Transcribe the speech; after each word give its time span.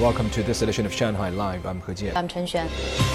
Welcome 0.00 0.30
to 0.30 0.44
this 0.44 0.62
edition 0.62 0.86
of 0.86 0.92
Shanghai 0.92 1.30
Live. 1.30 1.66
I'm 1.66 1.80
He 1.80 1.92
Jian. 1.92 2.14
I'm 2.14 2.28
Chen 2.28 2.46
Xuan. 2.46 3.07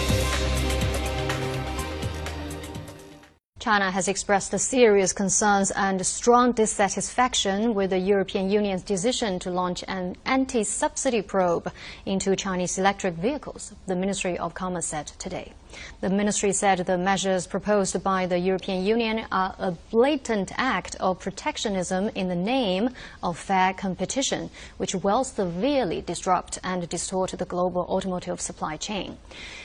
China 3.64 3.90
has 3.90 4.10
expressed 4.10 4.60
serious 4.60 5.14
concerns 5.14 5.72
and 5.72 6.06
strong 6.06 6.52
dissatisfaction 6.52 7.74
with 7.74 7.92
the 7.92 7.98
European 7.98 8.50
Union's 8.50 8.84
decision 8.84 9.40
to 9.40 9.50
launch 9.50 9.86
an 9.88 10.18
anti-subsidy 10.26 11.22
probe 11.22 11.72
into 12.06 12.36
Chinese 12.36 12.78
electric 12.78 13.14
vehicles, 13.14 13.74
the 13.88 13.96
Ministry 13.96 14.38
of 14.38 14.54
Commerce 14.54 14.88
said 14.88 15.08
today. 15.18 15.54
The 16.02 16.10
ministry 16.10 16.52
said 16.52 16.80
the 16.80 16.98
measures 16.98 17.48
proposed 17.48 18.04
by 18.04 18.28
the 18.28 18.38
European 18.38 18.86
Union 18.86 19.26
are 19.32 19.56
a 19.58 19.72
blatant 19.90 20.52
act 20.58 20.96
of 21.00 21.20
protectionism 21.20 22.10
in 22.14 22.28
the 22.28 22.36
name 22.36 22.90
of 23.24 23.40
fair 23.40 23.74
competition, 23.74 24.50
which 24.78 24.94
will 24.94 25.24
severely 25.24 26.02
disrupt 26.02 26.60
and 26.64 26.88
distort 26.90 27.32
the 27.32 27.46
global 27.46 27.82
automotive 27.90 28.40
supply 28.40 28.78
chain. 28.78 29.18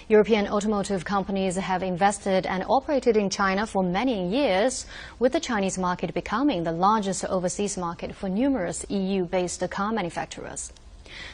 European 0.09 0.48
automotive 0.48 1.05
companies 1.05 1.56
have 1.56 1.83
invested 1.83 2.46
and 2.46 2.65
operated 2.69 3.16
in 3.16 3.28
China 3.28 3.66
for 3.66 3.83
many 3.92 4.28
years, 4.28 4.87
with 5.19 5.33
the 5.33 5.41
Chinese 5.41 5.78
market 5.78 6.15
becoming 6.15 6.65
the 6.65 6.73
largest 6.73 7.24
overseas 7.24 7.77
market 7.77 8.14
for 8.14 8.28
numerous 8.28 8.84
EU-based 8.88 9.69
car 9.70 9.92
manufacturers. 9.92 10.73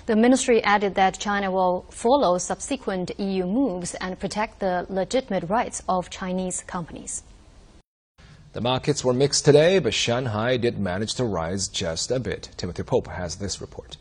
The 0.07 0.17
ministry 0.17 0.63
added 0.63 0.95
that 0.95 1.19
China 1.19 1.51
will 1.51 1.85
follow 1.91 2.39
subsequent 2.39 3.19
EU 3.19 3.45
moves 3.47 3.95
and 3.97 4.19
protect 4.19 4.61
the 4.61 4.87
legitimate 4.89 5.49
rights 5.49 5.83
of 5.89 6.11
Chinese 6.11 6.63
companies. 6.63 7.23
The 8.53 8.61
markets 8.61 9.05
were 9.05 9.13
mixed 9.13 9.45
today, 9.45 9.81
but 9.81 9.95
Shanghai 9.95 10.57
did 10.57 10.79
manage 10.79 11.15
to 11.17 11.25
rise 11.25 11.67
just 11.67 12.13
a 12.13 12.21
bit. 12.21 12.51
Timothy 12.57 12.85
Pope 12.85 13.09
has 13.09 13.37
this 13.37 13.61
report. 13.61 13.97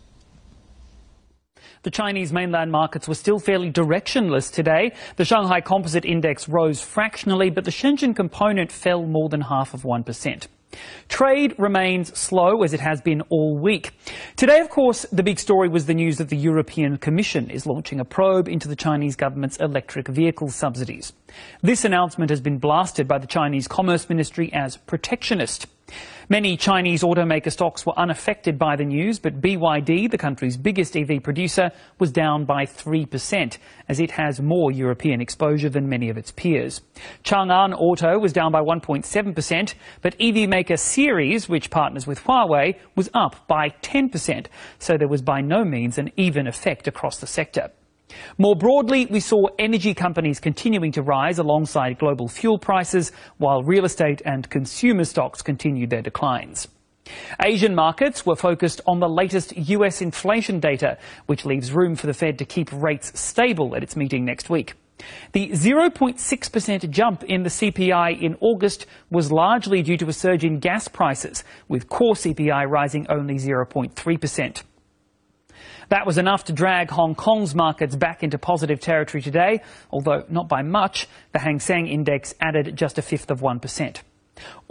The 1.84 1.92
Chinese 1.92 2.32
mainland 2.32 2.72
markets 2.72 3.10
were 3.10 3.14
still 3.14 3.40
fairly 3.40 3.70
directionless 3.70 4.50
today. 4.50 4.94
The 5.18 5.26
Shanghai 5.26 5.60
Composite 5.60 6.06
Index 6.06 6.48
rose 6.48 6.82
fractionally, 6.82 7.50
but 7.50 7.66
the 7.66 7.72
Shenzhen 7.72 8.16
component 8.16 8.72
fell 8.72 9.06
more 9.06 9.28
than 9.28 9.42
half 9.42 9.74
of 9.74 9.82
1%. 9.84 10.48
Trade 11.10 11.54
remains 11.58 12.18
slow 12.18 12.64
as 12.64 12.74
it 12.74 12.80
has 12.80 13.02
been 13.02 13.22
all 13.30 13.60
week. 13.62 13.92
Today, 14.38 14.62
of 14.62 14.70
course, 14.70 15.06
the 15.12 15.24
big 15.24 15.40
story 15.40 15.68
was 15.68 15.86
the 15.86 15.94
news 15.94 16.18
that 16.20 16.30
the 16.30 16.38
European 16.38 16.98
Commission 16.98 17.50
is 17.50 17.66
launching 17.66 18.00
a 18.00 18.06
probe 18.06 18.48
into 18.48 18.70
the 18.70 18.78
Chinese 18.78 19.18
government's 19.18 19.58
electric 19.58 20.08
vehicle 20.08 20.50
subsidies. 20.50 21.12
This 21.62 21.84
announcement 21.84 22.30
has 22.30 22.40
been 22.40 22.60
blasted 22.60 23.10
by 23.10 23.18
the 23.18 23.28
Chinese 23.28 23.68
Commerce 23.68 24.08
Ministry 24.08 24.52
as 24.54 24.78
protectionist. 24.78 25.68
Many 26.30 26.56
Chinese 26.56 27.04
automaker 27.04 27.52
stocks 27.52 27.86
were 27.86 27.98
unaffected 28.00 28.58
by 28.58 28.76
the 28.76 28.86
news, 28.86 29.20
but 29.20 29.42
BYD, 29.42 30.10
the 30.10 30.18
country's 30.18 30.58
biggest 30.58 30.96
EV 30.96 31.22
producer, 31.22 31.70
was 32.00 32.12
down 32.12 32.46
by 32.46 32.66
3%, 32.66 33.58
as 33.90 34.00
it 34.00 34.12
has 34.12 34.42
more 34.42 34.72
European 34.72 35.20
exposure 35.20 35.70
than 35.70 35.90
many 35.90 36.10
of 36.10 36.18
its 36.18 36.32
peers. 36.32 36.82
Chang'an 37.24 37.74
Auto 37.78 38.18
was 38.18 38.32
down 38.32 38.52
by 38.52 38.62
1.7%, 38.62 39.74
but 40.02 40.16
EV 40.20 40.48
maker 40.48 40.78
Seres, 40.78 41.50
which 41.50 41.70
partners 41.70 42.08
with 42.08 42.24
Huawei, 42.24 42.78
was 42.96 43.10
up 43.14 43.46
by 43.48 43.70
10%, 43.82 44.48
so 44.80 44.98
there 44.98 45.10
was 45.10 45.22
by 45.22 45.42
no 45.42 45.66
means 45.66 45.98
an 45.98 46.10
even 46.16 46.48
effect 46.48 46.88
across 46.88 47.20
the 47.20 47.28
sector. 47.28 47.70
More 48.38 48.56
broadly, 48.56 49.06
we 49.08 49.20
saw 49.20 49.48
energy 49.60 49.94
companies 49.94 50.40
continuing 50.40 50.92
to 50.94 51.02
rise 51.02 51.40
alongside 51.40 52.00
global 52.00 52.28
fuel 52.28 52.58
prices, 52.58 53.12
while 53.38 53.64
real 53.64 53.86
estate 53.86 54.22
and 54.26 54.50
consumer 54.50 55.04
stocks 55.04 55.42
continued 55.42 55.90
their 55.90 56.02
declines. 56.02 56.68
Asian 57.42 57.76
markets 57.76 58.26
were 58.26 58.36
focused 58.36 58.82
on 58.88 59.00
the 59.00 59.10
latest 59.10 59.56
US 59.58 60.02
inflation 60.02 60.60
data, 60.60 60.98
which 61.26 61.46
leaves 61.46 61.72
room 61.72 61.96
for 61.96 62.08
the 62.08 62.14
Fed 62.14 62.38
to 62.40 62.46
keep 62.46 62.72
rates 62.72 63.20
stable 63.20 63.76
at 63.76 63.84
its 63.84 63.96
meeting 63.96 64.26
next 64.26 64.50
week. 64.50 64.74
The 65.34 65.50
0.6% 65.50 66.90
jump 66.90 67.24
in 67.24 67.44
the 67.44 67.50
CPI 67.50 68.22
in 68.22 68.38
August 68.40 68.86
was 69.10 69.32
largely 69.32 69.82
due 69.82 69.98
to 69.98 70.08
a 70.08 70.14
surge 70.14 70.46
in 70.46 70.60
gas 70.60 70.88
prices, 70.88 71.44
with 71.68 71.90
core 71.90 72.14
CPI 72.14 72.70
rising 72.70 73.06
only 73.10 73.36
0.3%. 73.36 74.64
That 75.90 76.06
was 76.06 76.18
enough 76.18 76.46
to 76.46 76.54
drag 76.54 76.90
Hong 76.92 77.16
Kong's 77.16 77.56
markets 77.56 77.96
back 77.96 78.24
into 78.24 78.38
positive 78.38 78.80
territory 78.80 79.22
today, 79.22 79.62
although 79.92 80.24
not 80.30 80.48
by 80.48 80.62
much. 80.62 81.08
The 81.32 81.40
Hang 81.40 81.60
Seng 81.60 81.88
index 81.88 82.34
added 82.40 82.76
just 82.76 82.98
a 82.98 83.02
fifth 83.02 83.32
of 83.32 83.42
1%. 83.42 84.02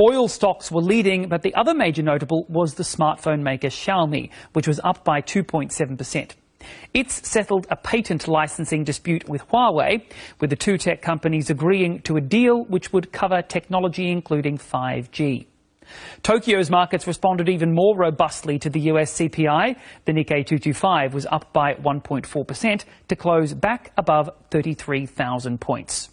Oil 0.01 0.29
stocks 0.29 0.71
were 0.73 0.81
leading, 0.81 1.29
but 1.29 1.43
the 1.43 1.55
other 1.55 1.75
major 1.75 2.03
notable 2.03 2.45
was 2.49 2.75
the 2.75 2.83
smartphone 2.83 3.43
maker 3.43 3.69
Xiaomi, 3.69 4.31
which 4.53 4.67
was 4.67 4.81
up 4.83 5.05
by 5.05 5.21
2.7%. 5.21 6.33
It's 6.95 7.29
settled 7.29 7.67
a 7.71 7.77
patent 7.77 8.29
licensing 8.29 8.85
dispute 8.85 9.29
with 9.29 9.47
Huawei, 9.49 10.05
with 10.41 10.51
the 10.51 10.57
two 10.57 10.79
tech 10.79 11.03
companies 11.03 11.51
agreeing 11.51 12.01
to 12.03 12.17
a 12.17 12.21
deal 12.21 12.65
which 12.65 12.93
would 12.93 13.13
cover 13.13 13.43
technology 13.43 14.11
including 14.11 14.59
5G. 14.59 15.47
Tokyo's 16.23 16.71
markets 16.71 17.07
responded 17.07 17.49
even 17.49 17.75
more 17.75 17.97
robustly 17.97 18.59
to 18.59 18.71
the 18.71 18.81
US 18.93 19.19
CPI. 19.19 19.77
The 20.05 20.13
Nikkei 20.13 20.47
225 20.47 21.15
was 21.15 21.27
up 21.27 21.53
by 21.53 21.75
1.4% 21.75 22.85
to 23.09 23.17
close 23.17 23.55
back 23.55 23.93
above 23.97 24.31
33,000 24.51 25.61
points. 25.61 26.11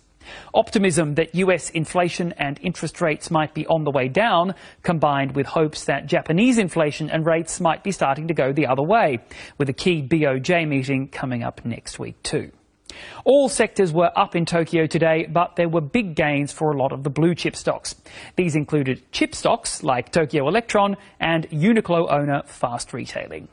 Optimism 0.53 1.15
that 1.15 1.33
US 1.35 1.69
inflation 1.71 2.33
and 2.33 2.59
interest 2.61 3.01
rates 3.01 3.31
might 3.31 3.53
be 3.53 3.65
on 3.67 3.83
the 3.83 3.91
way 3.91 4.07
down, 4.07 4.53
combined 4.83 5.35
with 5.35 5.45
hopes 5.47 5.85
that 5.85 6.05
Japanese 6.05 6.57
inflation 6.57 7.09
and 7.09 7.25
rates 7.25 7.59
might 7.59 7.83
be 7.83 7.91
starting 7.91 8.27
to 8.27 8.33
go 8.33 8.51
the 8.51 8.67
other 8.67 8.83
way, 8.83 9.19
with 9.57 9.69
a 9.69 9.73
key 9.73 10.01
BOJ 10.01 10.67
meeting 10.67 11.07
coming 11.07 11.43
up 11.43 11.65
next 11.65 11.99
week 11.99 12.21
too. 12.23 12.51
All 13.25 13.49
sectors 13.49 13.91
were 13.91 14.11
up 14.15 14.35
in 14.35 14.45
Tokyo 14.45 14.87
today, 14.87 15.27
but 15.29 15.55
there 15.55 15.69
were 15.69 15.81
big 15.81 16.15
gains 16.15 16.51
for 16.51 16.71
a 16.71 16.77
lot 16.77 16.91
of 16.91 17.03
the 17.03 17.09
blue 17.09 17.35
chip 17.35 17.55
stocks. 17.55 17.95
These 18.35 18.55
included 18.55 19.11
chip 19.11 19.35
stocks 19.35 19.83
like 19.83 20.11
Tokyo 20.11 20.47
Electron 20.47 20.97
and 21.19 21.49
Uniqlo 21.49 22.11
owner 22.11 22.43
Fast 22.45 22.93
Retailing. 22.93 23.47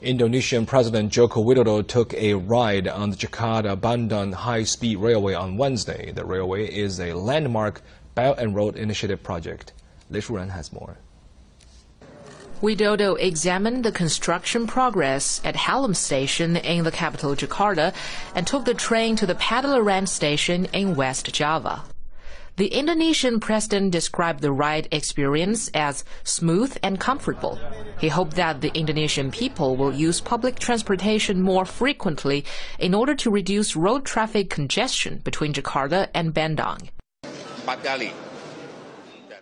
Indonesian 0.00 0.64
President 0.64 1.10
Joko 1.10 1.42
Widodo 1.42 1.84
took 1.84 2.14
a 2.14 2.34
ride 2.34 2.86
on 2.86 3.10
the 3.10 3.16
Jakarta 3.16 3.76
Bandung 3.76 4.32
High 4.32 4.62
Speed 4.62 4.98
Railway 4.98 5.34
on 5.34 5.56
Wednesday. 5.56 6.12
The 6.12 6.24
railway 6.24 6.66
is 6.66 7.00
a 7.00 7.14
landmark 7.14 7.82
Belt 8.14 8.38
and 8.38 8.54
Road 8.54 8.76
Initiative 8.76 9.22
project. 9.22 9.72
Li 10.10 10.20
Shuren 10.20 10.50
has 10.50 10.72
more. 10.72 10.98
Widodo 12.60 13.16
examined 13.20 13.84
the 13.84 13.92
construction 13.92 14.66
progress 14.66 15.40
at 15.44 15.54
Halim 15.54 15.94
Station 15.94 16.56
in 16.56 16.82
the 16.82 16.90
capital 16.90 17.36
Jakarta 17.36 17.94
and 18.34 18.46
took 18.46 18.64
the 18.64 18.74
train 18.74 19.14
to 19.14 19.26
the 19.26 19.36
Padalarang 19.36 20.08
Station 20.08 20.64
in 20.72 20.96
West 20.96 21.32
Java. 21.32 21.84
The 22.56 22.66
Indonesian 22.66 23.38
president 23.38 23.92
described 23.92 24.42
the 24.42 24.50
ride 24.50 24.88
experience 24.90 25.70
as 25.72 26.02
smooth 26.24 26.76
and 26.82 26.98
comfortable. 26.98 27.60
He 28.00 28.08
hoped 28.08 28.34
that 28.34 28.60
the 28.60 28.76
Indonesian 28.76 29.30
people 29.30 29.76
will 29.76 29.94
use 29.94 30.20
public 30.20 30.58
transportation 30.58 31.40
more 31.40 31.64
frequently 31.64 32.44
in 32.80 32.92
order 32.92 33.14
to 33.14 33.30
reduce 33.30 33.76
road 33.76 34.04
traffic 34.04 34.50
congestion 34.50 35.18
between 35.18 35.52
Jakarta 35.52 36.08
and 36.12 36.34
Bandung. 36.34 36.88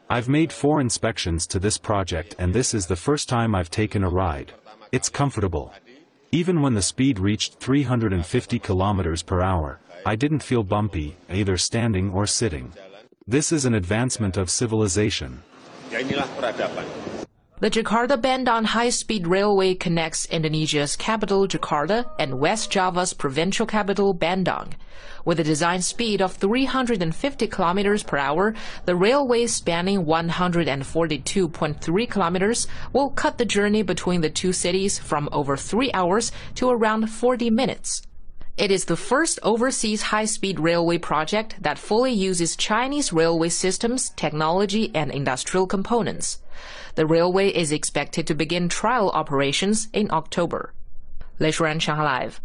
I've 0.09 0.29
made 0.29 0.53
four 0.53 0.81
inspections 0.81 1.49
to 1.49 1.59
this 1.59 1.79
project 1.79 2.37
and 2.39 2.55
this 2.55 2.75
is 2.75 2.87
the 2.87 2.95
first 2.95 3.29
time 3.29 3.57
I've 3.57 3.71
taken 3.71 4.05
a 4.05 4.09
ride. 4.09 4.53
It's 4.93 5.09
comfortable. 5.09 5.73
Even 6.31 6.63
when 6.63 6.75
the 6.75 6.83
speed 6.83 7.19
reached 7.19 7.55
350 7.59 8.61
kilometers 8.61 9.25
per 9.25 9.41
hour, 9.43 9.81
I 10.05 10.15
didn't 10.15 10.45
feel 10.45 10.63
bumpy, 10.63 11.17
either 11.29 11.57
standing 11.57 12.11
or 12.11 12.25
sitting. 12.25 12.73
This 13.27 13.51
is 13.51 13.65
an 13.65 13.75
advancement 13.75 14.37
of 14.37 14.49
civilization. 14.49 15.43
The 17.59 17.71
Jakarta 17.71 18.21
Bandung 18.21 18.67
High 18.67 18.91
Speed 18.91 19.27
Railway 19.27 19.77
connects 19.77 20.27
Indonesia's 20.27 20.95
capital 20.95 21.49
Jakarta 21.49 22.05
and 22.19 22.39
West 22.39 22.71
Java's 22.71 23.15
provincial 23.15 23.65
capital 23.65 24.15
Bandung. 24.15 24.75
With 25.25 25.41
a 25.41 25.45
design 25.45 25.81
speed 25.81 26.21
of 26.21 26.35
350 26.35 27.47
kilometers 27.47 28.03
per 28.03 28.19
hour, 28.19 28.53
the 28.85 28.95
railway 28.95 29.47
spanning 29.47 30.05
142.3 30.05 32.11
kilometers 32.11 32.69
will 32.93 33.09
cut 33.09 33.39
the 33.39 33.47
journey 33.47 33.83
between 33.83 34.21
the 34.21 34.29
two 34.29 34.53
cities 34.53 34.99
from 34.99 35.27
over 35.33 35.57
3 35.57 35.91
hours 35.95 36.33
to 36.57 36.69
around 36.69 37.07
40 37.07 37.49
minutes. 37.49 38.03
It 38.57 38.71
is 38.71 38.87
the 38.87 38.97
first 38.97 39.39
overseas 39.43 40.01
high-speed 40.01 40.59
railway 40.59 40.97
project 40.97 41.57
that 41.61 41.79
fully 41.79 42.13
uses 42.13 42.57
Chinese 42.57 43.13
railway 43.13 43.51
systems, 43.51 44.09
technology, 44.17 44.91
and 44.95 45.11
industrial 45.11 45.67
components. 45.67 46.41
The 46.95 47.05
railway 47.05 47.51
is 47.51 47.71
expected 47.71 48.27
to 48.27 48.35
begin 48.35 48.71
trial 48.71 49.11
operations 49.11 49.89
in 49.93 50.11
October. 50.11 50.73
Lei 51.39 51.53
Shuren, 51.53 51.83
Shanghai 51.83 52.05
Live. 52.05 52.41